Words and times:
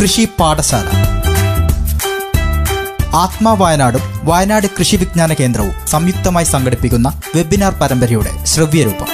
കൃഷി 0.00 0.28
പാഠശാല. 0.40 0.88
ആത്മാ 3.14 3.52
വയനാടും 3.52 4.00
വയനാട് 4.22 4.66
കൃഷി 4.66 4.96
വിജ്ഞാന 4.96 5.32
കേന്ദ്രവും 5.32 5.88
സംയുക്തമായി 5.88 6.44
സംഘടിപ്പിക്കുന്ന 6.44 7.20
വെബിനാർ 7.36 7.72
പരമ്പരയുടെ 7.72 8.44
ശ്രവ്യരൂപം. 8.44 9.06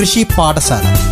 കൃഷി 0.00 0.26
പാഠശാല. 0.38 1.11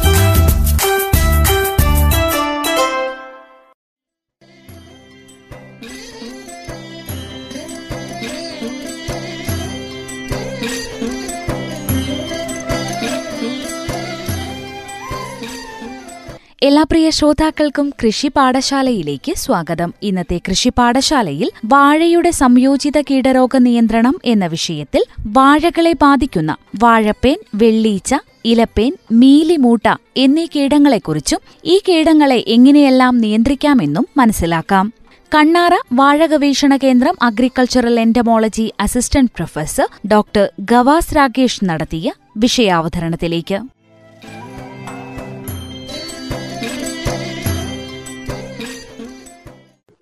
എല്ലാ 16.63 16.83
പ്രിയ 16.83 17.11
ശ്രോതാക്കൾക്കും 17.11 17.91
കൃഷി 17.91 18.29
പാഠശാലയിലേക്ക് 18.29 19.33
സ്വാഗതം. 19.35 19.95
ഇന്നത്തെ 20.03 20.41
കൃഷി 20.49 20.71
പാഠശാലയിൽ 20.79 21.51
വാഴയുടെ 21.65 22.31
സംയോജിത 22.31 23.01
കീടരോഗ 23.01 23.57
നിയന്ത്രണം 23.57 24.17
എന്ന 24.25 24.47
വിഷയത്തിൽ 24.47 25.05
വാഴകളെ 25.27 25.93
ബാധിക്കുന്ന 25.93 26.57
വാഴപ്പേൻ 26.83 27.39
വെള്ളീച്ച 27.55 28.15
ഇലപ്പേൻ 28.45 28.93
മീലിമൂട്ട 29.13 29.87
എന്നീ 30.17 30.47
കീടങ്ങളെക്കുറിച്ചും 30.57 31.39
ഈ 31.65 31.81
കീടങ്ങളെ 31.89 32.45
എങ്ങനെയെല്ലാം 32.47 33.19
നിയന്ത്രിക്കാമെന്നും 33.19 34.07
മനസ്സിലാക്കാം. 34.17 34.93
കണ്ണാറ 35.35 35.75
വാഴ 35.93 36.27
ഗവേഷണ 36.27 36.77
കേന്ദ്രം 36.77 37.17
agricultural 37.23 38.01
entomology 38.01 38.73
assistant 38.81 39.31
professor 39.37 39.89
doctor 40.07 40.51
Gavas 40.61 41.17
Rakesh 41.17 41.65
നടത്തിയ 41.65 42.13
വിഷയാവതരണത്തിലേക്ക്. 42.37 43.80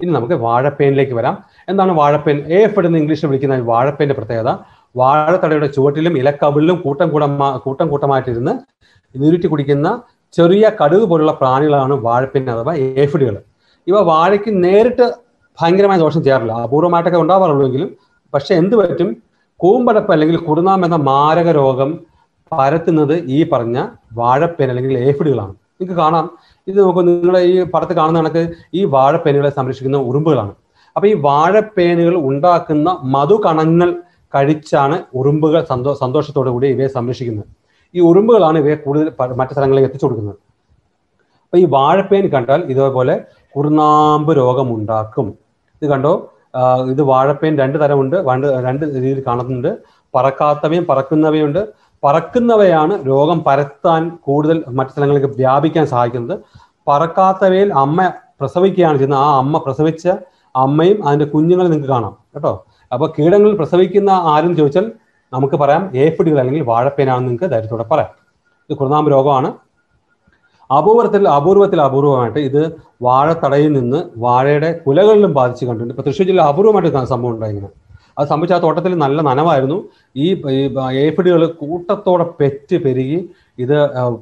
ഇനി 0.01 0.11
നമുക്ക് 0.11 0.35
വാഴപ്പേനിലേക്ക് 0.35 1.13
വരാം. 1.13 1.35
എന്താണ് 1.69 1.93
വാഴപ്പേൻ? 1.93 2.37
എഫ് 2.59 2.81
എന്ന് 2.87 2.99
ഇംഗ്ലീഷിൽ 2.99 3.27
വിളിക്കുന്ന 3.27 3.55
വാഴപ്പേന്റെ 3.71 4.15
പ്രത്യേകത. 4.15 4.51
വാഴത്തടയുടെ 4.97 5.67
ചുവട്ടിലും 5.67 6.19
ഇലക്കവിളിലും 6.19 6.77
കൂട്ടം 6.85 7.09
കൂടം 7.09 7.33
കൂട്ടം 7.65 7.89
കൂട്ടമായിട്ടിരുന്ന് 7.89 8.53
നീരുറ്റി 9.15 9.47
കുടിക്കുന്ന 9.47 9.89
ചെറിയ 10.37 10.65
കടുക് 10.81 11.07
പോലുള്ള 11.11 11.33
പ്രാണികളാണ് 11.41 11.95
വാഴപ്പേൻ 12.07 12.51
അഥവാ 12.51 12.75
ഏഫിഡുകൾ 13.05 13.37
ഇവ 13.87 14.01
വാഴയ്ക്ക് 14.13 14.51
നേരിട്ട് 14.65 15.05
ഭയങ്കരമായ 15.59 15.99
ദോഷം 15.99 16.23
ചെയ്യാറില്ല. 16.23 16.53
അപൂർവമായിട്ടൊക്കെ 16.53 17.19
ഉണ്ടാവാറുള്ളൂവെങ്കിലും 17.19 17.91
പക്ഷെ 18.35 18.55
എന്ത് 18.55 18.77
പറ്റും? 18.77 19.09
കൂമ്പടപ്പ് 19.61 20.13
അല്ലെങ്കിൽ 20.13 20.37
കുറുനാം 20.49 20.85
എന്ന 20.87 20.97
മാരക 21.11 21.51
രോഗം 21.61 21.91
പരത്തുന്നത് 22.53 23.15
ഈ 23.37 23.39
പറഞ്ഞ 23.53 23.79
വാഴപ്പേൻ 24.13 24.69
അല്ലെങ്കിൽ 24.73 24.99
ഏഫിഡുകളാണ് 24.99 25.55
നിങ്ങൾക്ക് 25.81 25.97
കാണാം. 26.03 26.27
ഇത് 26.67 26.79
നോക്കൂ 26.85 27.03
നിങ്ങൾ 27.09 27.35
ഈ 27.51 27.53
പടത്ത് 27.75 27.95
കാണുന്ന 27.99 28.19
കണക്ക് 28.21 28.43
ഈ 28.79 28.81
വാഴപ്പേനുകളെ 28.95 29.51
സംരക്ഷിക്കുന്ന 29.59 29.99
ഉറുമ്പുകളാണ്. 30.11 30.53
അപ്പൊ 30.97 31.07
ഈ 31.13 31.15
വാഴപ്പേനുകൾ 31.27 32.15
ഉണ്ടാക്കുന്ന 32.31 32.89
മധുകണങ്ങൾ 33.15 33.91
കഴിച്ചാണ് 34.35 34.97
ഉറുമ്പുകൾ 35.19 35.61
സന്തോ 35.71 35.91
സന്തോഷത്തോടു 36.03 36.51
കൂടി 36.55 36.69
ഇവയെ 36.75 36.89
സംരക്ഷിക്കുന്നത്. 36.97 37.47
ഈ 37.95 38.01
ഉറുമ്പുകളാണ് 38.09 38.57
ഇവയെ 38.63 38.77
കൂടുതൽ 38.87 39.07
മറ്റു 39.41 39.53
സ്ഥലങ്ങളിലേക്ക് 39.57 39.89
എത്തിച്ചു 39.91 40.07
കൊടുക്കുന്നത്. 40.07 40.39
അപ്പൊ 41.45 41.59
ഈ 41.63 41.67
വാഴപ്പേൻ 41.77 42.25
കണ്ടാൽ 42.35 42.61
ഇതേപോലെ 42.73 43.15
കുറുനാമ്പ് 43.55 44.33
രോഗം 44.41 44.69
ഉണ്ടാക്കും 44.77 45.29
ഇത് 45.83 45.87
കണ്ടോ? 45.93 46.13
ഇത് 46.93 47.03
വാഴപ്പേൻ 47.13 47.53
രണ്ട് 47.63 47.77
തരമുണ്ട് 47.83 48.17
രണ്ട് 48.29 48.47
രണ്ട് 48.67 48.85
രീതിയിൽ 48.95 49.21
കാണുന്നുണ്ട്. 49.29 49.71
പറക്കാത്തവയും 50.15 50.85
പറക്കുന്നവയുണ്ട്. 50.91 51.61
പറക്കുന്നവയാണ് 52.05 53.07
രോഗം 53.07 53.45
പരത്താൻ 53.47 54.19
കൂടുതൽ 54.25 54.65
മറ്റു 54.69 54.91
സ്ഥലങ്ങളിലേക്ക് 54.91 55.37
വ്യാപിക്കാൻ 55.37 55.87
സഹായിക്കുന്നത്. 55.87 56.41
പറക്കാത്തവയിൽ 56.89 57.73
അമ്മ 57.73 58.13
പ്രസവിക്കുകയാണ് 58.41 58.99
ചെയ്യുന്നത്. 58.99 59.21
ആ 59.21 59.39
അമ്മ 59.39 59.59
പ്രസവിച്ച 59.59 60.09
അമ്മയും 60.57 61.09
അതിന്റെ 61.09 61.25
കുഞ്ഞുങ്ങളെ 61.25 61.69
നിങ്ങൾക്ക് 61.69 61.93
കാണാം. 61.93 62.17
കേട്ടോ? 62.35 62.67
അപ്പോൾ 62.93 63.13
കീടങ്ങളിൽ 63.19 63.57
പ്രസവിക്കുന്ന 63.57 64.11
ആരും 64.11 64.57
ചോദിച്ചാൽ 64.57 64.93
നമുക്ക് 65.33 65.57
പറയാം 65.57 65.91
ഏപ്പിടികൾ 65.95 66.39
അല്ലെങ്കിൽ 66.39 66.63
വാഴപ്പേനാണെന്ന് 66.63 67.29
നിങ്ങൾക്ക് 67.29 67.55
ധൈര്യത്തോടെ 67.55 67.85
പറയാം. 67.85 68.09
ഇത് 68.71 68.77
കുറുനാമ്പ് 68.77 69.11
രോഗമാണ്. 69.11 69.53
അപൂർവത്തിൽ 70.79 71.29
അപൂർവത്തിൽ 71.29 71.81
അപൂർവമായിട്ട് 71.81 72.39
ഇത് 72.39 72.73
വാഴത്തടയിൽ 73.03 73.73
നിന്ന് 73.73 74.03
വാഴയുടെ 74.17 74.81
കുലകളിലും 74.87 75.35
ബാധിച്ച് 75.35 75.65
കണ്ടിട്ടുണ്ട്. 75.67 75.95
ഇപ്പൊ 75.95 76.03
തൃശ്ശൂർ 76.03 76.27
ജില്ല 76.27 76.41
അപൂർവമായിട്ട് 76.41 77.05
സംഭവം 77.05 77.35
ഉണ്ടായിരുന്നു 77.35 77.69
അത് 78.19 78.27
സംഭവിച്ച 78.33 78.55
ആ 78.57 78.61
തോട്ടത്തിൽ 78.65 78.93
നല്ല 79.05 79.19
നനവായിരുന്നു. 79.31 79.79
ഈ 80.25 80.27
ഏഫിഡുകൾ 81.07 81.43
കൂട്ടത്തോടെ 81.63 82.27
പെറ്റ് 82.41 82.77
പെരുകി 82.85 83.19
ഇത് 83.65 83.77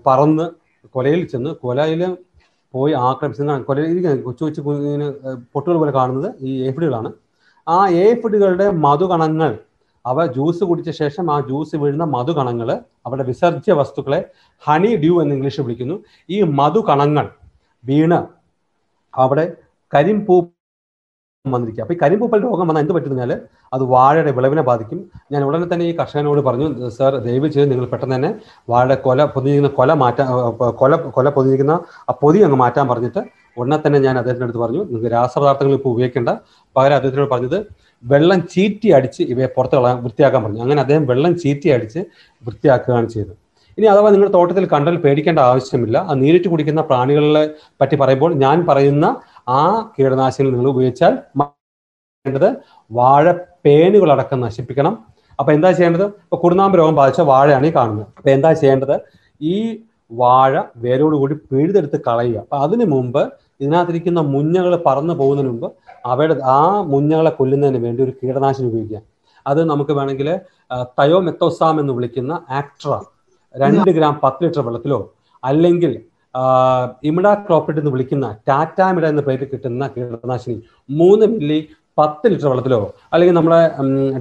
പറന്ന് 0.08 0.46
കൊലയിൽ 0.94 1.22
ചെന്ന് 1.32 1.50
കൊലയിൽ 1.64 2.02
പോയി 2.74 2.92
ആക്രമിച്ച് 3.08 3.42
കൊലയിൽ 3.68 3.98
കൊച്ചു 4.26 4.42
കൊച്ചു 4.44 4.60
പൊട്ടുകൾ 5.54 5.76
പോലെ 5.82 5.92
കാണുന്നത് 5.98 6.28
ഈ 6.48 6.52
ഏഫിഡുകളാണ് 6.68 7.10
ആ 7.66 7.78
ഏഫിഡുകളുടെ 8.06 8.66
മധുകണങ്ങൾ 8.86 9.52
അവ 10.04 10.24
ജ്യൂസ് 10.34 10.64
കുടിച്ച 10.70 10.90
ശേഷം 11.00 11.26
ആ 11.34 11.36
ജ്യൂസ് 11.48 11.76
വീഴുന്ന 11.82 12.04
മധുകണങ്ങൾ 12.16 12.68
അവരുടെ 13.06 13.24
വിസർജ്യ 13.30 13.72
വസ്തുക്കളെ 13.80 14.20
ഹണി 14.62 14.90
ഡ്യൂ 15.02 15.14
എന്ന് 15.22 15.34
ഇംഗ്ലീഷിൽ 15.36 15.64
വിളിക്കുന്നു. 15.66 15.96
ഈ 16.34 16.36
മധുകണങ്ങൾ 16.60 17.26
വീണ് 17.84 18.18
അവിടെ 19.14 19.44
കരിമ്പൂ 19.92 20.36
വന്നിരിക്കുക. 21.44 21.82
അപ്പൊ 21.84 21.94
ഈ 21.96 21.98
കരിമ്പൂപ്പൽ 22.02 22.38
രോഗം 22.46 22.66
വന്നാൽ 22.70 22.82
എന്ത് 22.84 22.94
പറ്റുന്നതിനാൽ 22.96 23.32
അത് 23.72 23.82
വാഴയുടെ 23.82 24.30
വിളവിനെ 24.30 24.62
ബാധിക്കും. 24.62 25.10
ഞാൻ 25.32 25.44
ഉടനെ 25.44 25.74
തന്നെ 25.74 25.86
ഈ 25.86 25.96
കർഷകനോട് 25.96 26.40
പറഞ്ഞു 26.40 26.88
സാർ 26.88 27.16
ദയവ് 27.16 27.48
ചെയ്ത് 27.48 27.70
നിങ്ങൾ 27.70 27.86
പെട്ടെന്ന് 27.86 28.14
തന്നെ 28.16 28.34
വാഴയുടെ 28.70 28.94
കൊല 28.94 29.24
പൊതിഞ്ഞിരിക്കുന്ന 29.24 29.76
കൊല 29.76 29.92
മാറ്റാൻ 29.92 30.26
കൊല 30.70 30.96
കൊല 30.96 31.30
പൊതിഞ്ഞിരിക്കുന്ന 31.30 31.80
ആ 32.10 32.12
പൊതി 32.12 32.38
അങ്ങ് 32.38 32.56
മാറ്റാൻ 32.56 32.88
പറഞ്ഞിട്ട് 32.88 33.18
ഉടനെ 33.58 33.78
തന്നെ 33.86 33.98
ഞാൻ 33.98 34.18
അദ്ദേഹത്തിന്റെ 34.18 34.44
അടുത്ത് 34.44 34.58
പറഞ്ഞു 34.58 34.78
നിങ്ങൾക്ക് 34.78 35.12
രാസപദാർത്ഥങ്ങൾ 35.12 35.74
ഇപ്പോൾ 35.74 35.88
ഉപയോഗിക്കേണ്ട. 35.88 36.28
പകരം 36.76 36.94
അദ്ദേഹത്തിനോട് 36.94 37.30
പറഞ്ഞത് 37.30 37.66
വെള്ളം 38.04 38.48
ചീറ്റി 38.48 38.88
അടിച്ച് 38.88 39.22
ഇവയെ 39.22 39.46
പുറത്ത് 39.46 39.74
കളയാൻ 39.76 40.02
വൃത്തിയാക്കാൻ 40.02 40.44
പറഞ്ഞു. 40.44 40.60
അങ്ങനെ 40.60 40.80
അദ്ദേഹം 40.80 41.06
വെള്ളം 41.06 41.38
ചീറ്റി 41.38 41.68
അടിച്ച് 41.68 41.98
വൃത്തിയാക്കുകയാണ് 42.44 43.08
ചെയ്തത്. 43.08 43.36
ഇനി 43.78 43.86
അഥവാ 43.86 44.10
നിങ്ങൾ 44.10 44.28
തോട്ടത്തിൽ 44.28 44.66
കണ്ടാൽ 44.66 44.96
പേടിക്കേണ്ട 44.96 45.38
ആവശ്യമില്ല. 45.38 45.98
ആ 45.98 46.14
നീരിട്ട് 46.14 46.48
കുടിക്കുന്ന 46.48 46.80
പ്രാണികളെ 46.80 47.54
പറ്റി 47.80 47.96
പറയുമ്പോൾ 47.96 48.34
ഞാൻ 48.34 48.66
പറയുന്ന 48.66 49.20
ആ 49.48 49.90
കീടനാശിനികൾ 49.98 50.52
നിങ്ങൾ 50.52 50.70
ഉപയോഗിച്ചാൽ 50.70 51.18
മ- 51.36 51.50
വേണ്ടത് 53.66 53.74
വാഴപ്പേനുകളടക്കം 53.96 54.38
നശിപ്പിക്കണം. 54.46 54.94
അപ്പൊ 55.38 55.50
എന്താ 55.56 55.70
ചെയ്യേണ്ടത്? 55.78 56.06
ഇപ്പൊ 56.24 56.36
കുറുനാമ്പ് 56.42 56.76
രോഗം 56.80 56.94
ബാധിച്ച 57.00 57.20
വാഴയാണ് 57.30 57.66
ഈ 57.70 57.72
കാണുന്നത്. 57.78 58.06
അപ്പൊ 58.18 58.28
എന്താ 58.36 58.50
ചെയ്യേണ്ടത്? 58.60 58.96
ഈ 59.40 59.56
വാഴ 60.20 60.52
വേരോടുകൂടി 60.84 61.34
പിഴുതെടുത്ത് 61.50 61.98
കളയുക. 62.06 62.38
അപ്പൊ 62.44 62.56
അതിനു 62.64 62.84
മുമ്പ് 62.92 63.22
ഇതിനകത്തിരിക്കുന്ന 63.62 64.20
മുഞ്ഞകൾ 64.34 64.72
പറന്നു 64.86 65.14
പോകുന്നതിന് 65.20 65.50
മുമ്പ് 65.52 65.68
അവയുടെ 66.10 66.34
ആ 66.56 66.58
മുഞ്ഞകളെ 66.92 67.32
കൊല്ലുന്നതിന് 67.38 67.78
വേണ്ടി 67.86 68.00
ഒരു 68.06 68.12
കീടനാശിനി 68.20 68.66
ഉപയോഗിക്കുക. 68.70 69.00
അത് 69.46 69.60
നമുക്ക് 69.70 69.92
വേണമെങ്കിൽ 69.98 70.28
തയോമെത്തോസാം 71.00 71.76
എന്ന് 71.82 71.92
വിളിക്കുന്ന 71.98 72.32
ആക്ട്ര 72.60 72.92
രണ്ട് 73.54 73.90
ഗ്രാം 73.96 74.14
പത്ത് 74.24 74.42
ലിറ്റർ 74.44 74.62
വെള്ളത്തിലോ 74.66 75.00
അല്ലെങ്കിൽ 75.42 75.92
ഇമിഡ 77.08 77.26
ക്രോപ്പിഡ് 77.46 77.78
എന്ന് 77.82 77.92
വിളിക്കുന്ന 77.94 78.26
ടാറ്റാമിഡ 78.48 79.04
എന്ന 79.12 79.22
പേരിൽ 79.28 79.48
കിട്ടുന്ന 79.52 79.86
കീടനാശിനി 79.94 80.56
മൂന്ന് 81.00 81.26
മില്ലി 81.34 81.60
പത്ത് 81.98 82.26
ലിറ്റർ 82.32 82.48
വെള്ളത്തിലോ 82.50 82.78
അല്ലെങ്കിൽ 83.12 83.36
നമ്മളെ 83.38 83.60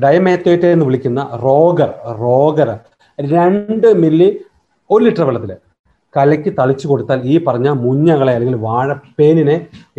ഡയമേത്തേറ്റ് 0.04 0.68
എന്ന് 0.76 0.86
വിളിക്കുന്ന 0.90 1.22
റോഗർ 1.46 1.90
റോഗർ 2.24 2.70
രണ്ട് 3.20 3.88
മില്ലി 4.04 4.30
ഒരു 4.90 5.02
ലിറ്റർ 5.06 5.26
വെള്ളത്തിൽ 5.30 5.52
കലക്കി 6.14 6.52
തളിച്ചു 6.60 6.86
കൊടുത്താൽ 6.90 7.20
ഈ 7.32 7.36
പറഞ്ഞ 7.48 7.70
മുഞ്ഞകളെ 7.86 8.34
അല്ലെങ്കിൽ 8.38 8.60
വാഴപ്പേനിനെ 8.68 9.56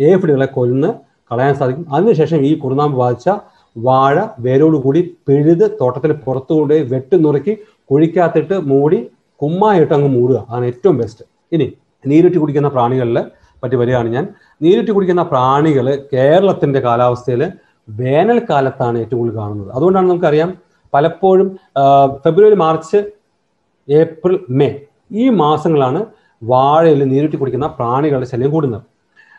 ഏഫിഡുകളെ 0.09 0.47
കൊല്ലുന്ന 0.55 0.87
കളയാൻ 1.31 1.53
സാധിക്കും. 1.59 1.85
അതിനുശേഷം 1.95 2.39
ഈ 2.49 2.51
കുറുനാമ്പ് 2.63 2.97
ബാധിച്ച 3.01 3.27
വാഴ 3.75 4.15
വേരോടുകൂടി 4.45 5.01
പിഴുത് 5.27 5.65
തോട്ടത്തിന് 5.79 6.15
പുറത്തുകൊണ്ടുപോയി 6.25 6.83
വെട്ടി 6.93 7.17
നുറുക്കി 7.25 7.53
കുഴിക്കകത്തിട്ട് 7.89 8.55
മൂടി 8.71 8.99
കുമ്മായിട്ട് 9.41 9.93
അങ്ങ് 9.97 10.09
മൂടുക. 10.15 10.37
അതാണ് 10.49 10.65
ഏറ്റവും 10.71 10.95
ബെസ്റ്റ് 11.01 11.23
ഇനി 11.55 11.67
നീരുറ്റി 12.05 12.39
കുടിക്കുന്ന 12.41 12.69
പ്രാണികളിൽ 12.75 13.17
പറ്റി 13.63 13.75
വരികയാണ് 13.81 14.09
ഞാൻ. 14.15 14.25
നീരുറ്റി 14.63 14.91
കുടിക്കുന്ന 14.95 15.23
പ്രാണികൾ 15.33 15.85
കേരളത്തിന്റെ 16.13 16.79
കാലാവസ്ഥയിൽ 16.87 17.43
വേനൽക്കാലത്താണ് 17.99 18.97
ഏറ്റവും 18.97 19.19
കൂടുതൽ 19.19 19.37
കാണുന്നത്. 19.39 19.71
അതുകൊണ്ടാണ് 19.75 20.09
നമുക്കറിയാം 20.09 20.49
പലപ്പോഴും 20.93 21.47
ഫെബ്രുവരി 22.23 22.55
മാർച്ച് 22.55 22.99
ഏപ്രിൽ 23.87 24.37
മെയ് 24.59 24.77
ഈ 25.11 25.29
മാസങ്ങളാണ് 25.41 25.99
വാഴയിൽ 26.43 27.03
നീരുറ്റി 27.11 27.37
കുടിക്കുന്ന 27.37 27.67
പ്രാണികളുടെ 27.79 28.27
ശല്യം 28.31 28.51
കൂടുന്നത്. 28.51 28.81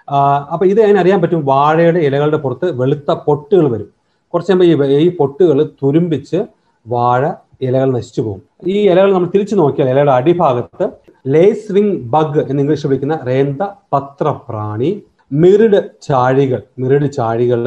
അപ്പോൾ 0.08 0.52
അപ്പൊ 0.52 0.64
ഇത് 0.66 0.78
ഞാൻ 0.86 0.98
അറിയാൻ 0.98 1.18
പറ്റും? 1.22 1.40
വാഴയുടെ 1.46 1.98
ഇലകളുടെ 1.98 2.36
പുറത്ത് 2.36 2.80
വെളുത്ത 2.80 3.10
പൊട്ടുകൾ 3.26 3.68
വരും. 3.74 3.88
കുറച്ച് 4.32 4.52
കഴിയുമ്പോൾ 4.52 4.86
ഈ 5.06 5.08
പൊട്ടുകൾ 5.16 5.58
തുരുമ്പിച്ച് 5.82 6.38
വാഴ 6.86 7.32
ഇലകൾ 7.66 7.88
നശിച്ചു 7.92 8.20
പോകും. 8.20 8.42
ഈ 8.66 8.76
ഇലകൾ 8.90 9.12
നമ്മൾ 9.12 9.28
തിരിച്ചു 9.34 9.54
നോക്കിയാൽ 9.54 9.88
ഇലയുടെ 9.90 10.12
അടിഭാഗത്ത് 10.12 10.84
ലേസ്വിങ് 11.26 11.96
ബഗ് 12.14 12.42
എന്ന് 12.50 12.62
ഇംഗ്ലീഷ് 12.62 12.86
വിളിക്കുന്ന 12.86 13.18
റേന്ത 13.28 13.62
പത്രപ്രാണി 13.92 15.02
മിറിഡ് 15.32 15.80
ചാഴികൾ 16.02 16.62
മിറിഡ് 16.78 17.12
ചാഴികൾ 17.12 17.62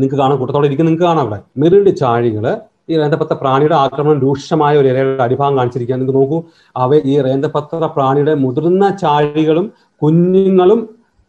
നിങ്ങൾക്ക് 0.00 0.18
കാണാം 0.22 0.38
കൂട്ടത്തോടെ 0.40 0.66
ഇരിക്കും. 0.70 0.86
നിങ്ങൾക്ക് 0.86 1.06
കാണാം 1.08 1.22
അവിടെ. 1.26 1.38
മെറിയുടെ 1.62 1.92
ചാഴികൾ 2.02 2.46
ഈ 2.90 2.96
റേന്തപത്ര 3.00 3.34
പ്രാണിയുടെ 3.40 3.74
ആക്രമണം 3.74 4.20
രൂക്ഷമായ 4.20 4.74
ഒരു 4.80 4.88
ഇലയുടെ 4.92 5.22
അടിഭാഗം 5.22 5.56
കാണിച്ചിരിക്കുക 5.58 5.96
നിങ്ങൾക്ക് 5.96 6.16
നോക്കൂ 6.18 6.38
അവ 6.76 6.96
ഈ 7.12 7.14
റേന്തപത്ര 7.26 7.88
പ്രാണിയുടെ 7.96 8.32
മുതിർന്ന 8.44 8.84
ചാഴികളും 9.02 9.66
കുഞ്ഞുങ്ങളും 10.02 10.80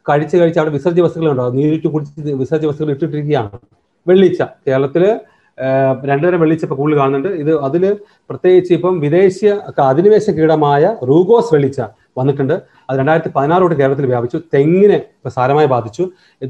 കഴിച്ച് 0.10 0.36
കഴിച്ച് 0.38 0.60
അവിടെ 0.60 0.72
വിസർജ്യ 0.78 1.04
വസ്തുക്കൾ 1.06 1.30
ഉണ്ടാവും 1.32 1.56
നീരിട്ട് 1.56 1.88
കുടിച്ച് 1.88 2.34
വിസർജ്യ 2.42 2.68
വസ്തുക്കൾ 2.68 2.92
ഇട്ടിട്ടിരിക്കുകയാണ്. 2.96 3.60
വെള്ളിച്ച 4.08 4.42
കേരളത്തിൽ 4.68 5.04
രണ്ടുതരം 6.10 6.40
വെള്ളിച്ച 6.44 6.64
ഇപ്പൊ 6.66 6.76
കൂടുതൽ 6.80 6.98
കാണുന്നുണ്ട്. 7.00 7.30
ഇത് 7.42 7.52
അതിൽ 7.68 7.84
പ്രത്യേകിച്ച് 8.30 8.72
ഇപ്പം 8.78 8.94
വിദേശീയ 9.00 9.52
അധിനിവേശ 9.92 10.30
കീടമായ 10.38 10.84
റൂഗോസ് 11.10 11.52
വെള്ളിച്ച 11.56 11.82
വന്നിട്ടുണ്ട്. 12.20 12.56
അത് 12.90 12.96
രണ്ടായിരത്തി 13.00 13.32
പതിനാറോട്ട് 13.36 13.76
കേരളത്തിൽ 13.82 14.06
വ്യാപിച്ചു. 14.06 14.38
തെങ്ങിനെ 14.54 14.98
ഇപ്പൊ 15.18 15.30
സാരമായി 15.30 15.70
ബാധിച്ചു. 15.76 16.04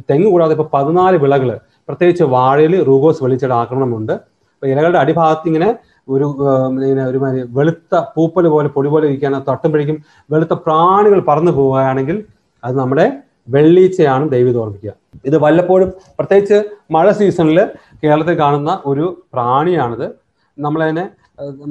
തെങ്ങ് 0.09 0.29
കൂടാതെ 0.33 0.55
ഇപ്പൊ 0.57 0.67
പതിനാല് 0.73 1.17
വിളകൾ 1.17 1.49
പ്രത്യേകിച്ച് 1.87 2.25
വാഴയിൽ 2.35 2.73
റൂഗോസ് 2.89 3.23
വെളിച്ചട 3.25 3.53
ആക്രമണമുണ്ട്. 3.63 4.13
അപ്പൊ 4.55 4.67
ഇലകളുടെ 4.71 4.99
അടിഭാഗത്ത് 5.03 5.47
ഇങ്ങനെ 5.51 5.69
ഒരു 6.13 6.25
ഇങ്ങനെ 6.85 7.03
ഒരു 7.11 7.19
വെളുത്ത 7.57 7.95
പൂപ്പൽ 8.15 8.45
പോലെ 8.53 8.69
പൊടി 8.75 8.89
പോലെ 8.93 9.05
ഇരിക്കാൻ 9.11 9.33
തട്ടുമ്പോഴേക്കും 9.49 9.97
വെളുത്ത 10.33 10.53
പ്രാണികൾ 10.65 11.19
പറന്നു 11.29 11.51
പോവുകയാണെങ്കിൽ 11.57 12.17
അത് 12.63 12.75
നമ്മുടെ 12.81 13.05
വെള്ളീച്ചയാണ് 13.55 14.25
ദൈവം 14.33 14.57
ഓർമ്മിക്കുക. 14.61 14.91
ഇത് 15.29 15.37
വല്ലപ്പോഴും 15.43 15.89
പ്രത്യേകിച്ച് 16.17 16.57
മഴ 16.95 17.07
സീസണിൽ 17.19 17.59
കേരളത്തിൽ 18.01 18.35
കാണുന്ന 18.41 18.71
ഒരു 18.91 19.05
പ്രാണിയാണിത്. 19.33 20.07
നമ്മളതിനെ 20.57 21.05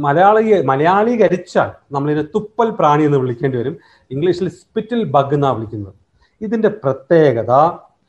മലയാളി 0.05 0.43
മലയാളീകരിച്ചാൽ 0.71 1.69
നമ്മളിതിനെ 1.95 2.25
തുപ്പൽ 2.35 2.69
പ്രാണി 2.79 3.03
എന്ന് 3.09 3.19
വിളിക്കേണ്ടി 3.23 3.59
വരും. 3.61 3.75
ഇംഗ്ലീഷിൽ 4.15 4.49
സ്പിറ്റിൽ 4.61 5.01
ബഗ് 5.15 5.35
എന്നാണ് 5.37 5.57
വിളിക്കുന്നത്. 5.59 5.95
ഇതിന്റെ 6.41 6.71
പ്രത്യേകത 6.85 7.53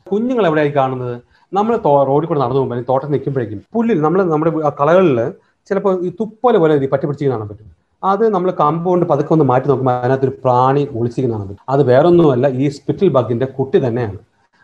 കുഞ്ഞുങ്ങൾ 0.07 0.45
എവിടെയായി 0.49 0.71
കാണുന്നത്? 0.79 1.15
നമ്മൾ 1.57 1.73
റോഡിൽ 2.09 2.27
കൂടെ 2.29 2.39
നടന്നു 2.41 2.59
പോകുമ്പോൾ 2.61 2.83
തോട്ടം 2.89 3.09
നിൽക്കുമ്പോഴേക്കും 3.13 3.59
പുല്ലിൽ 3.75 3.99
നമ്മൾ 4.05 4.19
നമ്മുടെ 4.33 4.51
കളകളിൽ 4.79 5.19
ചിലപ്പോൾ 5.69 5.93
ഈ 6.07 6.09
തുപ്പോലെ 6.19 6.57
പോലെ 6.61 6.73
ഇത് 6.79 6.85
പറ്റി 6.93 7.05
പിടിച്ച് 7.07 7.31
കാണാൻ 7.31 7.47
പറ്റും. 7.49 7.67
അത് 8.03 8.23
നമ്മൾ 8.35 8.49
കമ്പൗണ്ട് 8.61 9.05
പതുക്കെ 9.11 9.31
ഒന്ന് 9.35 9.45
മാറ്റി 9.49 9.67
നോക്കുമ്പോൾ 9.71 9.95
അതിനകത്തൊരു 10.03 10.33
പ്രാണി 10.43 10.83
ഒളിച്ചിരിക്കുന്നതാണ് 10.97 11.47
പറ്റും. 11.49 11.63
അത് 11.73 11.81
വേറൊന്നുമല്ല 11.89 12.47
ഈ 12.61 12.67
സ്പിറ്റിൽ 12.75 13.09
ബഗിന്റെ 13.17 13.47
കുട്ടി 13.57 13.79
തന്നെയാണ്. 13.85 14.17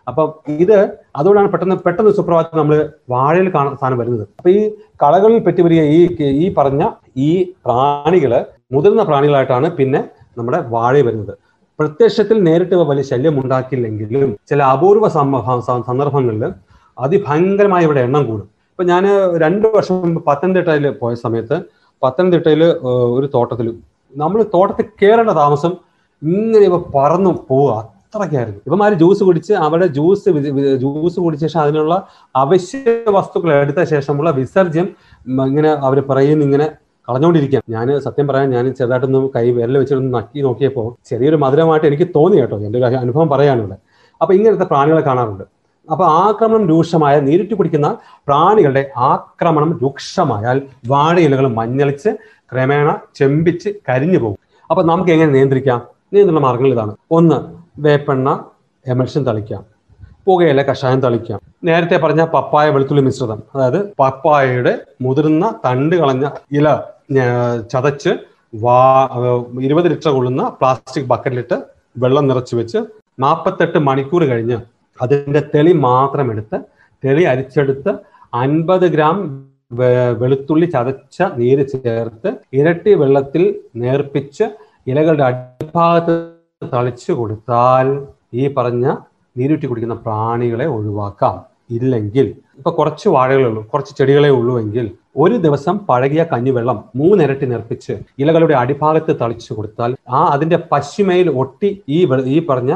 അപ്പം 0.08 0.28
ഇത് 0.64 0.78
അതുകൊണ്ടാണ് 1.20 1.50
പെട്ടെന്ന് 1.54 1.76
പെട്ടെന്ന് 1.86 2.12
സുപ്രഭാതത്തിൽ 2.18 2.60
നമ്മൾ 2.62 2.78
വാഴയിൽ 3.14 3.48
കാണാൻ 3.56 3.74
സാധനം 3.82 4.00
വരുന്നത്. 4.02 4.24
അപ്പൊ 4.38 4.50
ഈ 4.60 4.62
കളകളിൽ 5.04 5.42
പറ്റി 5.48 5.62
വരിക 5.66 5.82
ഈ 5.98 6.00
ഈ 6.44 6.48
പറഞ്ഞ 6.60 6.84
ഈ 7.28 7.32
പ്രാണികൾ 7.66 8.34
മുതിർന്ന 8.76 9.04
പ്രാണികളായിട്ടാണ് 9.10 9.70
പിന്നെ 9.80 10.02
നമ്മുടെ 10.40 10.62
വാഴ 10.76 10.96
വരുന്നത്. 11.08 11.34
പ്രത്യക്ഷത്തിൽ 11.80 12.38
നേരിട്ട് 12.48 12.76
വലിയ 12.92 13.06
ശല്യം 13.12 13.36
ഉണ്ടാക്കിയില്ലെങ്കിലും 13.42 14.32
ചില 14.52 14.62
അപൂർവ 14.76 15.08
സന്ദർഭങ്ങളിൽ 15.90 16.46
അതിഭയങ്കരമായ 17.06 17.88
ഇവിടെ 17.88 18.02
എണ്ണം 18.08 18.24
കൂടും. 18.30 18.48
ഇപ്പൊ 18.72 18.84
ഞാൻ 18.92 19.04
രണ്ട് 19.44 19.68
വർഷം 19.76 19.96
മുമ്പ് 20.04 20.22
പത്തനംതിട്ടയിൽ 20.30 20.86
പോയ 21.02 21.14
സമയത്ത് 21.26 21.58
പത്തനംതിട്ടയിൽ 22.02 22.64
ഒരു 23.18 23.28
തോട്ടത്തിൽ 23.36 23.68
നമ്മൾ 24.14 24.40
തോട്ടത്തിൽ 24.56 24.86
കയറേണ്ട 25.02 25.32
താമസം 25.42 25.72
ഇങ്ങനെ 26.22 26.66
ഇവ 26.70 26.78
പറന്നു 26.96 27.32
പോവുക. 27.50 27.74
അത്രയ്ക്കായിരുന്നു 28.10 28.84
ആര് 28.86 28.96
ജ്യൂസ് 29.02 29.24
കുടിച്ച് 29.28 29.54
അവിടെ 29.66 29.88
ജ്യൂസ് 29.96 30.30
ജ്യൂസ് 30.84 31.18
കുടിച്ച 31.24 31.44
ശേഷം 31.46 31.62
അതിനുള്ള 31.64 31.96
അവശ്യ 32.42 32.94
വസ്തുക്കൾ 33.16 33.50
എടുത്ത 33.64 33.82
ശേഷമുള്ള 33.94 34.30
വിസർജ്യം 34.40 34.88
ഇങ്ങനെ 35.50 35.72
അവർ 35.88 36.00
പറയുന്ന 36.12 36.46
ഇങ്ങനെ 36.50 36.68
കളഞ്ഞുകൊണ്ടിരിക്കാം 37.08 37.62
ഞാൻ 37.76 37.88
സത്യം 38.06 38.26
പറയാൻ 38.30 38.48
ഞാൻ 38.56 38.66
ചെറുതായിട്ടൊന്ന് 38.78 39.20
കൈ 39.36 39.46
വിരൽ 39.58 39.76
വെച്ചിട്ടൊന്ന് 39.82 40.14
നക്കി 40.18 40.40
നോക്കിയപ്പോൾ 40.48 40.88
ചെറിയൊരു 41.10 41.38
മധുരമായിട്ട് 41.44 41.88
എനിക്ക് 41.90 42.08
തോന്നി 42.16 42.38
കേട്ടോ 42.42 42.58
എന്റെ 42.68 42.80
ഒരു 42.80 42.98
അനുഭവം 43.04 43.30
പറയാനുള്ളത്. 43.34 43.78
അപ്പൊ 44.22 44.32
ഇങ്ങനത്തെ 44.38 44.68
പ്രാണികളെ 44.72 45.04
കാണാറുണ്ട്. 45.10 45.46
അപ്പൊ 45.92 46.06
ആക്രമണം 46.06 46.68
രൂക്ഷമായ 46.68 47.20
നീരിട്ട് 47.20 47.54
കുടിക്കുന്ന 47.56 47.98
പ്രാണികളുടെ 48.28 48.84
ആക്രമണം 48.98 49.80
രൂക്ഷമായാൽ 49.84 50.62
വാഴയിലകൾ 50.88 51.48
മഞ്ഞളിച്ച് 51.48 52.10
ക്രമേണ 52.52 52.96
ചെമ്പിച്ച് 53.16 53.70
കരിഞ്ഞു 53.90 54.20
പോകും. 54.20 54.38
അപ്പൊ 54.70 54.84
നമുക്ക് 54.84 55.12
എങ്ങനെ 55.12 55.32
നിയന്ത്രിക്കാം? 55.32 55.82
നിയന്ത്രണ 56.14 56.40
മാർഗങ്ങൾ 56.40 56.74
ഇതാണ്. 56.74 56.96
ഒന്ന് 57.12 57.38
വേപ്പെണ്ണ 57.80 58.30
എമൽഷൻ 58.86 59.24
തളിക്കാം. 59.24 59.64
പുകയില 60.28 60.62
കഷായം 60.62 61.00
തളിക്കാം. 61.00 61.40
നേരത്തെ 61.64 61.98
പറഞ്ഞ 61.98 62.26
പപ്പായ 62.26 62.70
വെളുത്തുള്ളി 62.70 63.04
മിശ്രിതം 63.04 63.44
അതായത് 63.56 63.80
പപ്പായയുടെ 64.00 64.80
മുതിർന്ന 65.02 65.54
തണ്ട് 65.66 65.96
കളഞ്ഞ 65.96 66.30
ഇല 66.52 66.68
ചതച്ച് 67.72 68.12
വാ 68.54 68.80
ഇരുപത് 69.62 69.88
ലിറ്റർ 69.88 70.10
കൊള്ളുന്ന 70.10 70.44
പ്ലാസ്റ്റിക് 70.50 71.06
ബക്കറ്റിലിട്ട് 71.06 71.58
വെള്ളം 71.98 72.28
നിറച്ച് 72.28 72.56
വെച്ച് 72.56 72.78
നാൽപ്പത്തെട്ട് 73.20 73.78
മണിക്കൂർ 73.80 74.24
കഴിഞ്ഞ് 74.24 74.58
അതിന്റെ 75.02 75.42
തെളി 75.54 75.74
മാത്രം 75.88 76.28
എടുത്ത് 76.32 76.58
തെളി 77.04 77.24
അരിച്ചെടുത്ത് 77.24 77.92
അൻപത് 78.34 78.88
ഗ്രാം 78.92 79.18
വെളുത്തുള്ളി 80.22 80.66
ചതച്ച 80.66 81.22
നീര് 81.38 81.64
ചേർത്ത് 81.72 82.30
ഇരട്ടി 82.54 82.92
വെള്ളത്തിൽ 82.94 83.44
നേർപ്പിച്ച് 83.76 84.46
ഇലകളുടെ 84.88 85.24
അടിഭാഗത്ത് 85.24 86.16
തളിച്ചു 86.74 87.14
കൊടുത്താൽ 87.14 87.88
ഈ 88.34 88.46
പറഞ്ഞ 88.48 88.86
നീരുറ്റി 89.36 89.66
കുടിക്കുന്ന 89.68 89.96
പ്രാണികളെ 90.06 90.66
ഒഴിവാക്കാം. 90.68 91.36
ഇല്ലെങ്കിൽ 91.70 92.28
ഇപ്പൊ 92.58 92.72
കുറച്ച് 92.72 93.08
വാഴകളേ 93.10 93.48
ഉള്ളൂ 93.50 93.62
കുറച്ച് 93.74 93.94
ചെടികളെ 94.00 94.30
ഉള്ളൂ 94.30 94.54
എങ്കിൽ 94.60 94.86
ഒരു 95.24 95.36
ദിവസം 95.46 95.76
പഴകിയ 95.90 96.22
കഞ്ഞിവെള്ളം 96.32 96.78
മൂന്നിരട്ടി 97.00 97.46
നിർപ്പിച്ച് 97.52 97.94
ഇലകളുടെ 98.22 98.56
അടിഭാഗത്ത് 98.62 99.14
തളിച്ചു 99.22 99.52
കൊടുത്താൽ 99.58 99.92
ആ 100.18 100.22
അതിന്റെ 100.34 100.58
പശ്ചിമയിൽ 100.72 101.28
ഒട്ടി 101.42 101.70
ഈ 101.98 102.00
ഈ 102.36 102.38
പറഞ്ഞ 102.50 102.72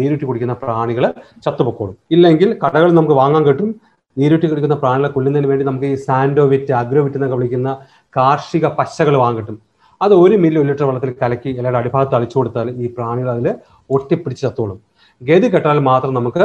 നീരുറ്റി 0.00 0.24
കുടിക്കുന്ന 0.28 0.56
പ്രാണികൾ 0.64 1.04
ചത്തുപൊക്കോളും. 1.44 1.96
ഇല്ലെങ്കിൽ 2.16 2.48
കടകളിൽ 2.64 2.94
നമുക്ക് 2.98 3.16
വാങ്ങാൻ 3.22 3.44
കിട്ടും. 3.48 3.70
നീരുറ്റി 4.16 4.46
കുടിക്കുന്ന 4.50 4.76
പ്രാണികളെ 4.82 5.10
കൊല്ലുന്നതിന് 5.14 5.48
വേണ്ടി 5.52 5.64
നമുക്ക് 5.68 5.88
ഈ 5.94 5.96
സാൻഡോവിറ്റ് 6.08 6.72
അഗ്രോവിറ്റ് 6.82 7.18
എന്നൊക്കെ 7.18 7.38
വിളിക്കുന്ന 7.38 7.70
കാർഷിക 8.16 8.66
പശകൾ 8.78 9.14
വാങ്ങാൻ 9.22 9.38
കിട്ടും. 9.38 9.58
അത് 10.00 10.14
ഒരു 10.22 10.36
മില്ലി 10.44 10.62
ലിറ്റർ 10.68 10.84
വെള്ളത്തിൽ 10.88 11.12
കലക്കി 11.22 11.50
ഇലയുടെ 11.58 11.78
അടിഭാഗത്ത് 11.80 12.16
അളിച്ചു 12.18 12.36
കൊടുത്താൽ 12.38 12.68
ഈ 12.84 12.86
പ്രാണികൾ 12.96 13.28
അതിൽ 13.34 13.48
ഒട്ടിപ്പിടിച്ച് 13.90 14.44
ചത്തോളും. 14.46 14.78
ഗതി 15.20 15.48
കെട്ടാൽ 15.52 15.78
മാത്രം 15.90 16.12
നമുക്ക് 16.18 16.44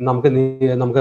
നമുക്ക് 0.00 0.28
നമുക്ക് 0.72 0.98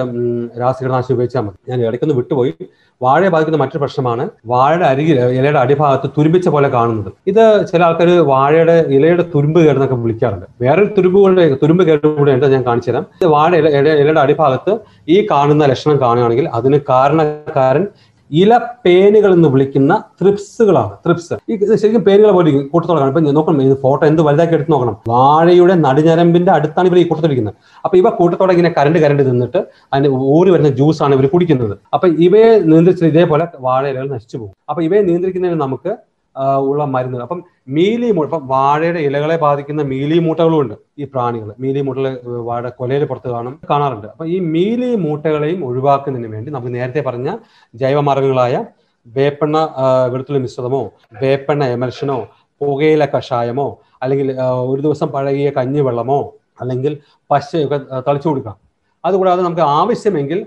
രാസകീടനാശിനി 0.60 1.14
ഉപയോഗിച്ചാൽ 1.14 1.42
മതി. 1.42 1.72
ഞാൻ 1.72 1.86
ഇടയ്ക്കൊന്ന് 1.86 2.16
വിട്ടുപോയി. 2.16 2.54
വാഴയെ 3.02 3.30
ബാധിക്കുന്ന 3.30 3.60
മറ്റൊരു 3.60 3.80
പ്രശ്നമാണ് 3.80 4.30
വാഴയുടെ 4.46 4.86
അരികിൽ 4.86 5.20
ഇലയുടെ 5.20 5.60
അടിഭാഗത്ത് 5.60 6.10
തുരുമ്പിച്ച 6.18 6.48
പോലെ 6.48 6.70
കാണുന്നത്. 6.70 7.14
ഇത് 7.28 7.68
ചില 7.72 7.84
ആൾക്കാർ 7.84 8.10
വാഴയുടെ 8.10 8.86
ഇലയുടെ 8.88 9.24
തുരുമ്പ് 9.36 9.60
കേടെന്നൊക്കെ 9.60 9.96
വിളിക്കാറുണ്ട്. 9.96 10.46
വേറൊരു 10.62 10.86
തുരുമ്പുകളുടെ 10.86 11.58
തുരുമ്പ് 11.64 11.84
കേടുകൂടെ 11.84 12.32
ഉണ്ട് 12.32 12.46
ഞാൻ 12.46 12.66
കാണിച്ചു 12.66 12.92
തരാം. 12.92 13.06
വാഴ 13.24 13.56
ഇല 13.56 13.70
ഇല- 13.70 13.98
ഇലയുടെ 13.98 14.20
അടിഭാഗത്ത് 14.20 14.78
ഈ 15.10 15.28
കാണുന്ന 15.32 15.66
ലക്ഷണം 15.66 16.00
കാണുകയാണെങ്കിൽ 16.00 16.50
അതിന് 16.50 16.80
കാരണക്കാരൻ 16.90 17.88
ഇല 18.32 18.54
പേനുകൾ 18.86 19.32
എന്ന് 19.38 19.50
വിളിക്കുന്ന 19.54 19.94
ത്രിപ്സുകളാണ് 20.20 20.94
ത്രിപ്സ് 21.06 21.36
ഈ 21.52 21.58
ശരിക്കും 21.82 22.04
പേനുകൾ 22.08 22.32
പോലെ 22.38 22.52
കൂട്ടത്തോടെ 22.74 23.00
കാണും 23.02 23.36
നോക്കണം. 23.38 23.62
ഇത് 23.68 23.76
ഫോട്ടോ 23.84 24.04
എന്ത് 24.08 24.22
വലുതാക്കി 24.28 24.56
എടുത്ത് 24.58 24.72
നോക്കണം. 24.72 24.96
വാഴയുടെ 25.14 25.76
നടുഞ്ഞരമ്പിന്റെ 25.86 26.52
അടുത്താണ് 26.58 26.88
ഇവർ 26.92 27.00
ഈ 27.04 27.06
കൂട്ടത്തിലിരിക്കുന്നത്. 27.10 27.56
അപ്പൊ 27.86 27.98
ഇവ 28.02 28.10
കൂട്ടത്തോടെ 28.20 28.54
ഇങ്ങനെ 28.58 28.72
കരണ്ട് 28.78 29.00
കരണ്ട് 29.06 29.24
തിന്നിട്ട് 29.30 29.62
അതിന് 29.94 30.10
ഊറി 30.38 30.52
വരുന്ന 30.56 30.72
ജ്യൂസാണ് 30.80 31.16
ഇവർ 31.20 31.28
കുടിക്കുന്നത്. 31.36 31.74
അപ്പൊ 31.94 32.08
ഇവയെ 32.28 32.52
നിയന്ത്രിച്ചത് 32.72 33.10
ഇതേപോലെ 33.14 33.48
വാഴയിലകൾ 33.68 34.10
നശിച്ചു 34.16 34.38
പോകും. 34.38 34.54
അപ്പൊ 34.70 34.82
ഇവയെ 34.88 35.02
നിയന്ത്രിക്കുന്നതിന് 35.10 35.62
നമുക്ക് 35.66 35.94
ഉള്ള 36.70 36.84
മരുന്നുകൾ. 36.96 37.24
അപ്പം 37.28 37.40
മീലി 37.76 38.10
മൂ 38.18 38.22
ഇപ്പം 38.28 38.44
വാഴയുടെ 38.48 39.02
ഇലകളെ 39.08 39.38
ബാധിക്കുന്ന 39.46 39.82
മീലി 39.92 40.18
മൂട്ടകളും 40.26 40.60
ഉണ്ട് 40.62 40.76
ഈ 41.02 41.06
പ്രാണികൾ. 41.14 41.50
മീലി 41.64 41.82
മൂട്ടകൾ 41.88 42.14
വാഴ 42.50 42.70
കൊലയിൽ 42.80 43.04
പുറത്ത് 43.12 43.30
കാണും 43.36 43.54
കാണാറുണ്ട്. 43.72 44.08
അപ്പം 44.14 44.28
ഈ 44.36 44.38
മീലി 44.54 44.90
മൂട്ടകളെയും 45.06 45.62
ഒഴിവാക്കുന്നതിന് 45.70 46.32
വേണ്ടി 46.36 46.52
നമുക്ക് 46.52 46.74
നേരത്തെ 46.76 47.04
പറഞ്ഞ 47.08 47.32
ജൈവമാർഗങ്ങളായ 47.82 48.66
വേപ്പെണ്ണ 49.06 49.58
വെളുത്തുള്ളി 50.14 50.42
മിശ്രിതമോ 50.46 50.82
വേപ്പെണ്ണ 51.22 51.64
എമൽഷനോ 51.76 52.20
പുകയില 52.62 53.04
കഷായമോ 53.06 53.68
അല്ലെങ്കിൽ 54.04 54.28
ഒരു 54.72 54.82
ദിവസം 54.82 55.08
പഴകിയ 55.16 55.50
കഞ്ഞിവെള്ളമോ 55.58 56.20
അല്ലെങ്കിൽ 56.62 56.94
പശയൊക്കെ 57.32 57.78
തളിച്ചു 58.08 58.28
കൊടുക്കാം. 58.30 58.56
അതുകൂടാതെ 59.06 59.42
നമുക്ക് 59.42 59.62
ആവശ്യമെങ്കിൽ 59.62 60.40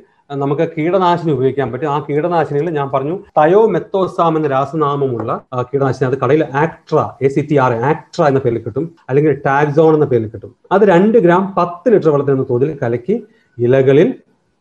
നമുക്ക് 0.43 0.65
കീടനാശിനി 0.77 1.33
ഉപയോഗിക്കാൻ 1.33 1.73
പറ്റും. 1.73 1.91
ആ 1.95 1.99
കീടനാശിനിയിൽ 2.09 2.71
ഞാൻ 2.79 2.91
പറഞ്ഞു 2.95 3.17
തയോ 3.39 3.61
മെത്തോസാം 3.75 4.37
എന്ന 4.37 4.49
രാസനാമമുള്ള 4.49 5.41
കീടനാശിനി 5.71 6.09
അത് 6.11 6.19
കടയിൽ 6.23 6.45
Actara 6.63 7.09
A 7.23 7.29
C 7.35 7.47
T 7.51 7.57
R 7.65 7.73
Actara 7.91 8.23
എന്ന 8.31 8.41
പേരിൽ 8.47 8.63
കിട്ടും. 8.63 8.87
അല്ലെങ്കിൽ 9.09 9.33
ടാക്സോൺ 9.47 9.95
എന്ന 9.95 10.09
പേരിൽ 10.15 10.29
കിട്ടും. 10.35 10.55
അത് 10.73 10.83
രണ്ട് 10.95 11.19
ഗ്രാം 11.27 11.55
പത്ത് 11.59 11.93
ലിറ്റർ 11.95 12.11
വെള്ളത്തിൽ 12.15 12.35
എന്ന 12.39 12.47
തോതിൽ 12.51 12.79
കലക്കി 12.83 13.17
ഇലകളിൽ 13.59 14.11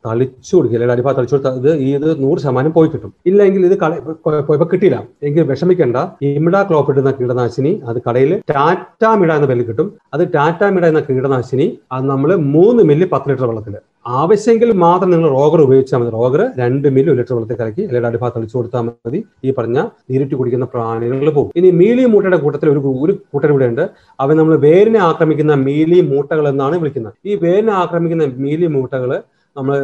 തളിച്ചു 0.06 0.52
കൊടുക്കുക. 0.56 0.76
ഇലയുടെ 0.78 0.94
അടിഭാഗം 0.94 1.18
തളിച്ചു 1.18 1.36
കൊടുത്താൽ 1.36 1.56
ഇത് 1.62 1.72
ഈ 1.86 1.88
ഇത് 1.96 2.24
നൂറ് 2.24 2.40
ശതമാനം 2.40 2.72
പോയി 2.76 2.90
കിട്ടും. 2.90 3.12
ഇല്ലെങ്കിൽ 3.30 3.62
ഇത് 3.68 3.74
ഇപ്പൊ 3.74 4.66
കിട്ടിയില്ല. 4.74 5.00
എങ്കിൽ 5.28 5.44
വിഷമിക്കേണ്ട. 5.50 5.98
ഇമിഡ 6.24 6.62
ക്ലോപ്പിഡ് 6.70 7.00
എന്ന 7.04 7.12
കീടനാശിനി 7.20 7.82
അത് 7.90 7.98
കടയിൽ 8.08 8.32
ടാറ്റാമിഡ 8.52 9.32
എന്ന 9.40 9.48
പേരിൽ 9.52 9.66
കിട്ടും. 9.70 9.88
അത് 10.14 10.24
ടാറ്റാമിഡ 10.36 10.86
എന്ന 10.86 11.02
കീടനാശിനി 11.10 11.68
അത് 11.92 12.06
നമ്മൾ 12.12 12.32
മൂന്ന് 12.56 12.84
മില്ലി 12.92 13.08
പത്ത് 13.14 13.30
ലിറ്റർ 13.32 13.48
വെള്ളത്തിൽ 13.52 13.76
ആവശ്യമെങ്കിൽ 14.06 14.70
മാത്രം 14.84 15.10
നിങ്ങൾ 15.14 15.30
റോഗർ 15.38 15.60
ഉപയോഗിച്ചാൽ 15.66 16.00
മതി. 16.02 16.12
റോഗർ 16.18 16.42
രണ്ട് 16.62 16.88
മില്ലി 16.96 17.12
ലിറ്റർ 17.20 17.34
വെള്ളത്തിൽ 17.36 17.58
കലക്കി 17.62 17.82
അല്ലെങ്കിൽ 17.88 18.08
അടിഭാഗത്ത് 18.10 18.38
തളിച്ചു 18.38 18.56
കൊടുത്താൽ 18.58 18.84
മതി. 18.88 19.20
ഈ 19.48 19.52
പറഞ്ഞ 19.58 19.80
നീരിട്ട് 20.12 20.36
കുടിക്കുന്ന 20.40 20.66
പ്രാണികൾ 20.74 21.30
പോകും. 21.38 21.52
ഇനി 21.60 21.70
മീലി 21.82 22.06
മൂട്ടയുടെ 22.14 22.40
കൂട്ടത്തിൽ 22.44 22.70
ഒരു 22.74 22.82
ഒരു 23.06 23.14
കൂട്ടർ 23.34 23.50
ഇവിടെ 23.54 23.68
ഉണ്ട്. 23.72 23.84
അവ 24.24 24.30
നമ്മൾ 24.40 24.56
വേരിനെ 24.68 25.02
ആക്രമിക്കുന്ന 25.10 25.56
മീലി 25.68 26.00
മൂട്ടകൾ 26.12 26.48
എന്നാണ് 26.54 26.78
വിളിക്കുന്നത്. 26.84 27.16
ഈ 27.26 27.36
വേരിനെ 27.46 27.74
ആക്രമിക്കുന്ന 27.82 28.28
മീലി 28.46 28.70
മൂട്ടകൾ 28.78 29.12
നമ്മൾ 29.56 29.76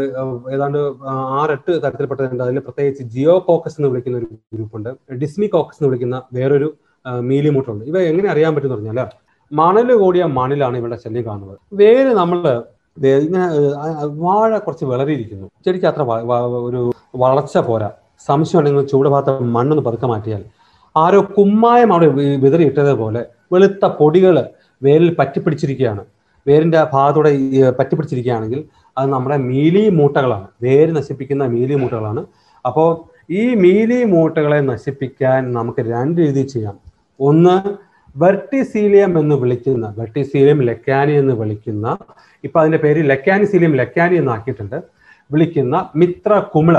ഏതാണ്ട് 0.55 0.79
ആറെട്ട് 1.39 1.71
തരത്തിൽപ്പെട്ടതുണ്ട്. 1.83 2.43
അതിൽ 2.47 2.59
പ്രത്യേകിച്ച് 2.67 3.03
ജിയോ 3.13 3.35
കോക്കസ് 3.47 3.77
എന്ന് 3.79 3.89
വിളിക്കുന്ന 3.93 4.19
ഒരു 4.21 4.27
ഗ്രൂപ്പ് 4.55 4.75
ഉണ്ട് 4.79 4.91
ഡിസ്മി 5.21 5.47
കോക്കസ് 5.55 5.79
എന്ന് 5.79 5.89
വിളിക്കുന്ന 5.89 6.17
വേറൊരു 6.37 6.69
മീലി 7.29 7.49
മൂട്ടുണ്ട് 7.55 7.83
ഇവ 7.91 7.97
എങ്ങനെ 8.11 8.27
അറിയാൻ 8.33 8.51
പറ്റുമെന്ന് 8.55 8.77
പറഞ്ഞാൽ 8.77 9.09
മണൽ 9.51 9.89
കൂടിയ 10.01 10.23
മണിലാണ് 10.37 10.75
ഇവരുടെ 10.79 10.97
ശല്യം 11.03 11.23
കാണുന്നത്. 11.27 11.57
വേര് 11.81 12.11
നമ്മൾ 12.19 12.39
ഇങ്ങനെ 12.97 13.47
വാഴ 14.23 14.57
കുറച്ച് 14.57 14.85
വിളറിയിരിക്കുന്നു. 14.85 15.47
ചെടിക്ക് 15.65 15.85
അത്ര 15.85 16.01
ഒരു 16.67 16.81
വളർച്ച 17.23 17.57
പോരാ. 17.57 17.89
സംശയം 18.27 18.59
ഉണ്ടെങ്കിൽ 18.59 18.85
ചൂട് 18.87 19.09
ഭാഗത്ത് 19.09 19.43
മണ്ണൊന്ന് 19.43 19.83
പതുക്കെ 19.83 20.07
മാറ്റിയാൽ. 20.07 20.43
ആരോ 20.97 21.19
കുമ്മായം 21.37 21.93
അവിടെ 21.93 22.07
വിതറിയിട്ടതുപോലെ 22.43 23.21
വെളുത്ത 23.53 23.85
പൊടികൾ 23.85 24.35
വേരിൽ 24.83 25.15
പറ്റിപ്പിടിച്ചിരിക്കുകയാണ്. 25.19 26.03
വേരിന്റെ 26.47 26.77
ആ 26.77 26.89
ഭാഗത്തൂടെ 26.93 27.31
പറ്റി 27.31 27.71
പറ്റിപ്പിടിച്ചിരിക്കുകയാണെങ്കിൽ 27.79 28.63
അത് 28.97 29.09
നമ്മുടെ 29.09 29.37
മീലി 29.37 29.89
മൂട്ടകളാണ്. 29.89 30.47
വേര് 30.61 30.95
നശിപ്പിക്കുന്ന 30.95 31.43
മീലി 31.43 31.75
മൂട്ടകളാണ്. 31.75 32.25
അപ്പോൾ 32.65 32.89
ഈ 33.29 33.43
മീലി 33.53 34.03
മൂട്ടകളെ 34.03 34.59
നശിപ്പിക്കാൻ 34.61 35.53
നമുക്ക് 35.53 35.81
രണ്ട് 35.93 36.21
രീതിയിൽ 36.21 36.47
ചെയ്യാം. 36.47 36.75
ഒന്ന് 37.19 37.55
വെർട്ടിസീലിയം 38.15 39.19
എന്ന് 39.19 39.35
വിളിക്കുന്ന 39.35 39.85
വെർട്ടിസീലിയം 39.97 40.59
ലെക്കാനി 40.69 41.13
എന്ന് 41.21 41.33
വിളിക്കുന്ന 41.33 41.87
ഇപ്പൊ 42.43 42.57
അതിന്റെ 42.61 42.79
പേര് 42.83 43.01
ലെക്കാനിസീലിയം 43.09 43.73
ലെക്കാനി 43.75 44.15
എന്ന് 44.15 44.31
ആക്കിയിട്ടുണ്ട് 44.31 44.77
വിളിക്കുന്ന 45.31 45.75
മിത്ര 45.95 46.31
കുമിൾ. 46.53 46.75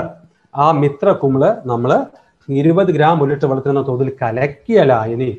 ആ 0.54 0.66
മിത്ര 0.82 1.08
കുമിൾ 1.22 1.42
നമ്മൾ 1.70 1.90
ഇരുപത് 2.48 2.90
ഗ്രാം 2.96 3.16
വെള്ളത്തിൽ 3.20 3.70
എന്ന 3.70 3.82
തോതിൽ 3.88 4.08
കലക്കിയ 4.22 4.82
ലായനി 4.90 5.30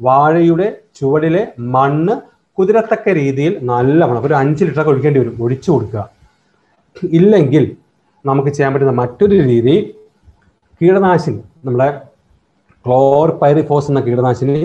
വാഴയുടെ 0.00 0.68
ചുവടിലെ 0.98 1.42
മണ്ണ് 1.74 2.14
കുതിരത്തക്ക 2.58 3.08
രീതിയിൽ 3.20 3.54
നല്ലവണ്ണം 3.70 4.26
ഒരു 4.28 4.34
അഞ്ച് 4.34 4.64
ലിറ്റർ 4.64 4.80
ഒക്കെ 4.80 4.90
ഒഴിക്കേണ്ടി 4.92 5.20
വരും 5.20 5.36
ഒഴിച്ചു 5.44 5.68
കൊടുക്കുക. 5.72 6.02
ഇല്ലെങ്കിൽ 7.18 7.64
നമുക്ക് 8.24 8.48
ചെയ്യാൻ 8.48 8.70
പറ്റുന്ന 8.74 8.94
മറ്റൊരു 9.02 9.36
രീതി 9.50 9.76
കീടനാശിനി 10.80 11.42
നമ്മുടെ 11.64 11.88
ക്ലോർപൈറിഫോസ് 12.86 13.90
എന്ന 13.90 14.00
കീടനാശിനി 14.00 14.56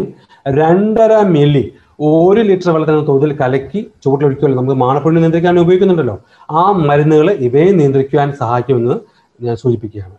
രണ്ടര 0.48 1.22
മില്ലി 1.36 1.66
ഒരു 2.00 2.42
ലിറ്റർ 2.42 2.70
വെള്ളത്തിന് 2.72 3.08
തോതിൽ 3.08 3.32
കലക്കി 3.42 3.82
ചുവട്ടിലൊഴിക്കുമല്ലോ 4.04 4.58
നമുക്ക് 4.62 4.80
മാണപ്പുണ്ണി 4.82 5.20
നിയന്ത്രിക്കാൻ 5.22 5.60
ഉപയോഗിക്കുന്നുണ്ടല്ലോ. 5.60 6.18
ആ 6.52 6.64
മരുന്നുകൾ 6.72 7.30
ഇവയെ 7.48 7.72
നിയന്ത്രിക്കുവാൻ 7.72 8.32
സഹായിക്കുമെന്ന് 8.42 8.98
ഞാൻ 9.40 9.56
സൂചിപ്പിക്കുകയാണ്. 9.56 10.16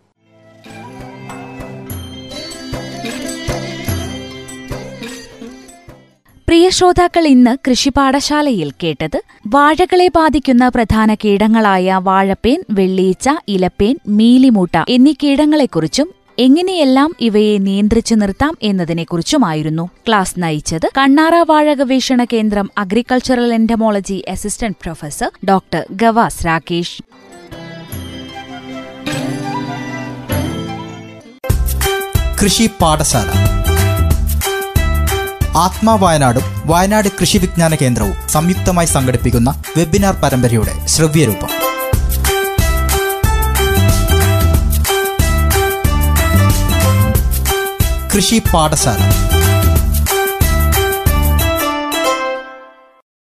പ്രിയ 6.47 6.69
ശ്രോതാക്കൾ 6.69 7.27
ഇന്ന് 7.27 7.51
കൃഷിപാഠശാലയിൽ 7.67 8.71
കേട്ടത് 8.81 9.17
വാഴകളെ 9.47 10.07
ബാധിക്കുന്ന 10.17 10.63
പ്രധാന 10.69 11.13
കീടങ്ങളായ 11.13 11.99
വാഴപ്പേൻ 12.03 12.59
വെള്ളീച്ച 12.71 13.29
ഇലപ്പേൻ 13.47 13.95
മീലിമൂട്ട 14.07 14.83
എന്നീ 14.89 15.13
കീടങ്ങളെക്കുറിച്ചും 15.23 16.22
എങ്ങനെയെല്ലാം 16.39 17.15
ഇവയെ 17.21 17.57
നിയന്ത്രിച്ചു 17.57 18.15
നിർത്താം 18.15 18.57
എന്നതിനെക്കുറിച്ചുമായിരുന്നു 18.63 19.89
ക്ലാസ് 20.07 20.33
നയിച്ചത് 20.37 20.87
കണ്ണാറ 20.97 21.35
വാഴ 21.35 21.73
ഗവേഷണ 21.73 22.23
കേന്ദ്രം 22.23 22.71
agricultural 22.77 23.53
entomology 23.53 24.25
assistant 24.31 24.75
professor 24.81 25.31
doctor 25.49 25.85
Gavas 25.91 26.45
Rakesh. 26.45 27.01
കൃഷി 32.43 32.69
പാഠശാല. 32.81 33.29
ആത്മാ 35.57 35.95
വയനാടും 35.95 36.43
വയനാട് 36.65 37.07
കൃഷി 37.07 37.37
വിജ്ഞാന 37.37 37.75
കേന്ദ്രവും 37.75 38.29
സംയുക്തമായി 38.29 38.87
സംഘടിപ്പിക്കുന്ന 38.87 39.63
വെബിനാർ 39.77 40.15
പരമ്പരയുടെ 40.23 40.87
ശ്രവ്യരൂപം. 40.87 41.62
കൃഷി 48.15 48.43
പാഠശാല. 48.53 49.32